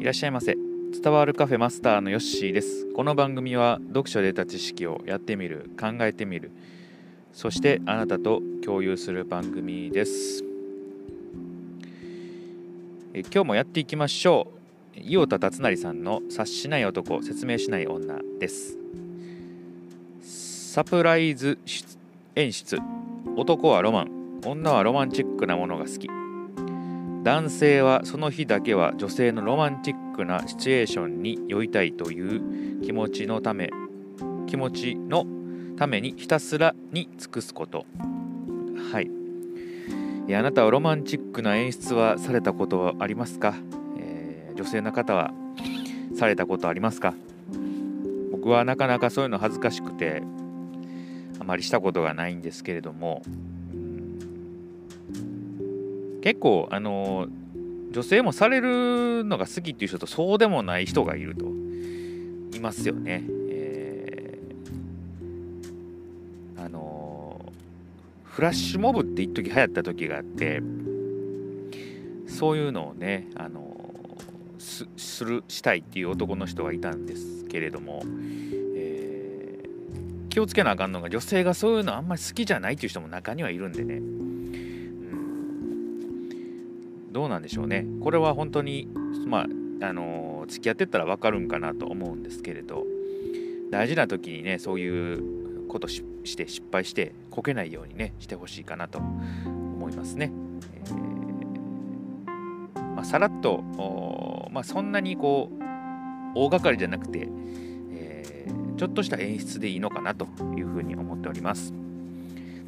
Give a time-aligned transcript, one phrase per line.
[0.00, 0.56] いらっしゃいませ。
[1.02, 2.86] 伝わるカフェマスターのヨッシーです。
[2.94, 6.52] この番組は読書で得た知識をやってみる考えてみる。
[7.34, 10.42] そしてあなたと共有する番組です。
[13.12, 14.50] え今日もやっていきましょ
[14.96, 15.00] う。
[15.00, 18.78] 伊予田達成さんの察しない男説明しない女です。
[20.22, 21.58] サプライズ
[22.36, 22.78] 演出
[23.36, 24.40] 男はロマン。
[24.46, 26.19] 女はロマンチックなものが好き。
[27.22, 33.70] 男性はその日だけは女性のロマンチックなシチュエーションに酔いたいという気持ちのため
[34.46, 35.26] 気持ちの
[35.76, 37.84] ためにひたすらに尽くすこと。
[38.92, 39.10] はい。
[40.34, 43.54] あなたはロマンチックな演出はされたことはありますか、
[43.98, 45.32] えー、女性の方は
[46.16, 47.14] されたことありますか？
[48.32, 50.22] 僕はなかなかそういうの恥ずかしくて
[51.38, 53.22] あまりしたことがないんですけれども。
[56.22, 57.28] 結構あの
[57.90, 61.46] 女性もされるのが好きっていう人とそうでもない人がいると
[62.56, 63.24] いますよね。
[63.48, 67.40] えー、あの
[68.24, 70.62] フラッシュモブって一時流行った時があって
[72.26, 73.70] そういうのをねあの
[74.58, 78.02] するしたいっていう男の人がいたんですけれども、
[78.76, 84.00] えー、気をつけなあかんのが女性がそういうのあんまり好きじゃないっていう人も中にはいるんでね
[87.10, 87.84] どうなんでしょうね。
[88.00, 88.88] これは本当に、
[89.26, 89.46] ま
[89.80, 92.86] あ、あの付き合ってったら分かるんかなと思うんですけれど、
[93.70, 96.02] 大事な時にね、そういうことし
[96.36, 100.32] て失敗してこけないようにね、してほしいかなと思いますね。
[100.86, 105.54] えー、まあ、さらっと、まあ、そんなにこう、
[106.34, 107.28] 大掛かりじゃなくて、
[107.92, 111.72] えー、ちょっとした演出でいいのかなというふうに思っております。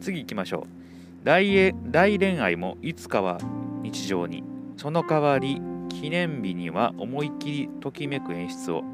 [0.00, 1.24] 次行きましょう。
[1.24, 3.38] 大大恋愛もいつかは
[3.82, 4.44] 日常に
[4.76, 8.84] その代わり記念日には思い切りときめく演出を。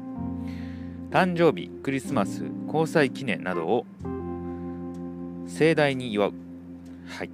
[1.09, 3.85] 誕生日クリスマス交際記念などを
[5.47, 6.33] 盛大に祝う。
[7.07, 7.29] はい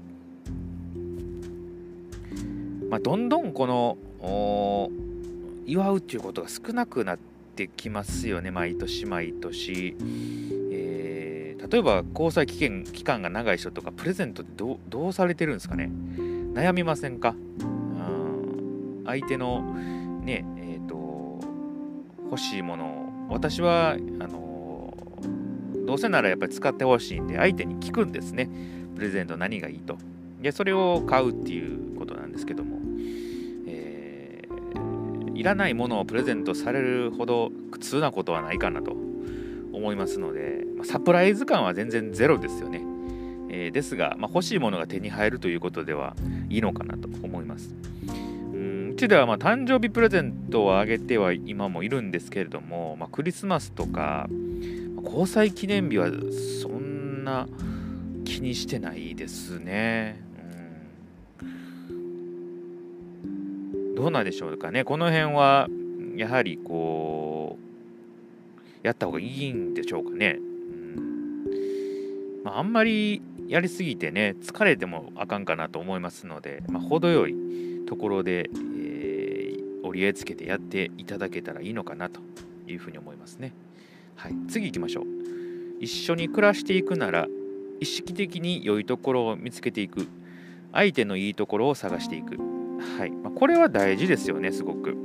[2.90, 3.98] まあ、どんどんこの
[5.66, 7.20] 祝うっていうことが少なくなっ
[7.56, 9.96] てきますよね毎年毎年、
[10.72, 15.90] え、例えば交際期間が長い人とかプレゼントってどうされてるんですかね？
[16.54, 17.36] 悩みませんか？
[19.06, 19.62] 相手の
[20.24, 21.40] ねえっ、ー、と
[22.26, 24.96] 欲しいものを私はあの
[25.86, 28.50] どうせならやっぱり使ってほしいんで相手に聞くんですね。
[28.96, 29.98] プレゼント何がいいと。
[30.42, 32.78] でそれを買うっていうことなんですけども、
[33.68, 34.42] え、
[35.34, 42.93] いらないものをプレゼントされるほど苦痛なことはないかなと思いますので、まサプライズ感は全然ゼロですよね。
[43.56, 46.16] えー、ですが、まあ、欲しいものが手に入るということでは
[46.50, 47.76] いいのかなと思います。
[48.92, 54.28] うちではま誕生日プレゼントをあげては今もいるんですけれども、まあ、クリスマスとか
[55.04, 56.10] 交際記念日は
[56.62, 57.48] そんな
[58.26, 60.20] 気にしてないですね。
[61.42, 61.54] うん
[63.96, 64.84] どうなんでしょうかね。
[64.84, 65.68] この辺は
[66.16, 67.60] やはりこ
[68.84, 70.40] うやった方がいいんでしょうかね。
[70.40, 70.54] うん
[72.44, 77.36] まあ、あんまりやりすぎてね疲れてもあかんかなと思いますので、まあ、程よい
[77.88, 82.22] ところで、えー、折り合いつけてやっていただけたらいいのかなと
[82.68, 83.54] いうふうに思いますね。
[84.16, 85.06] はい、次行きましょう。
[85.80, 87.28] 一緒に暮らしていくなら
[87.80, 90.08] 意識的に良いところを見つけていく
[90.72, 92.38] 相手のいいところを探していく、
[92.98, 94.96] はいまあ、これは大事ですよねすごく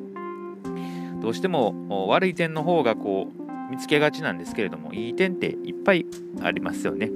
[1.21, 6.07] どうしても悪い点の方がこう見つけがちなんですけれどもいい点っていっぱい
[6.41, 7.11] ありますよね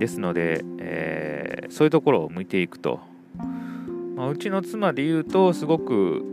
[0.00, 3.00] ですので、えー、そういうところを見ていくと、
[4.16, 6.24] まあ、うちの妻で言うとすごく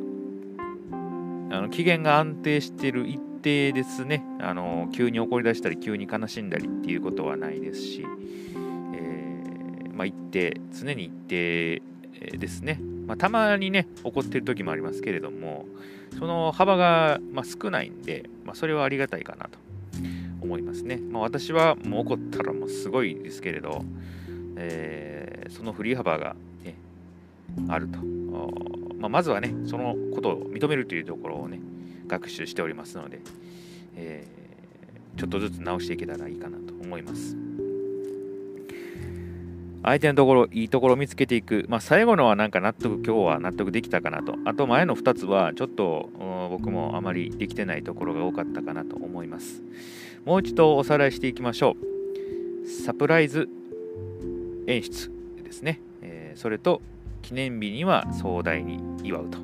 [1.51, 4.23] あの機嫌が安定している一定ですね。
[4.39, 8.05] あの急に怒り出したり急に悲しんだりっていうことはないですし、
[8.95, 11.81] えー、まあ、一定常に一定
[12.37, 15.65] ですね、まあ、たまにね怒ってる時もありますけれども
[16.17, 19.66] その幅が、ま少ないんで、ま、それはありがたいかなと。
[20.47, 20.97] 思いますね。
[20.97, 23.83] まあ、私はもう怒ったらもうすごいですけれど、
[24.55, 26.75] えー、その振り幅が、ね、
[27.67, 27.99] あると。
[28.97, 31.59] まあ、まずはね、そのことを認めるというところをね、
[32.07, 33.19] 学習しておりますので、
[33.95, 37.35] えー、ちょっとずつ直していけたらいいかなと思います。
[39.83, 41.65] 相手のところ、いいところを見つけていく。
[41.69, 44.35] まあ、最後のはなんか納得、今日は納得できたかなと。
[44.45, 46.09] あと前の2つはちょっと
[46.49, 49.61] 僕もあまりできてないところが多かったかなと思います。
[50.27, 51.77] もう一度おさらいしていきましょ
[52.65, 52.67] う。
[52.67, 53.47] サプライズ
[54.67, 55.09] 演出
[55.41, 55.79] ですね。
[56.01, 56.81] えー、それと
[57.21, 59.37] 記念日には壮大に祝うと。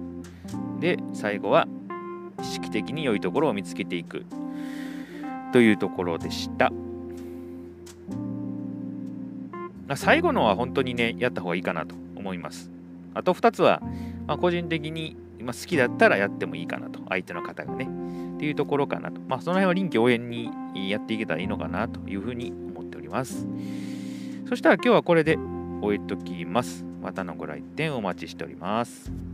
[0.81, 1.69] で最後は
[2.41, 4.25] 意識的に良いところを見つけていく
[5.53, 6.74] というところでした
[9.95, 12.69] 最後のは本当にねやった方がいいかなと思います
[13.13, 13.81] あと2つは、
[14.27, 17.88] まあ、個人的にま好きだったらやってもいいかなと相手の方がね。
[18.36, 19.22] っていうところかなと。
[19.22, 20.50] まあその辺は臨機応変に
[20.90, 23.48] やっていけたらいいのかなというふうに思っております。
[24.50, 25.38] そしたら今日はこれで
[25.81, 26.86] 終えときます。
[27.01, 29.32] またのご来店お待ちしております。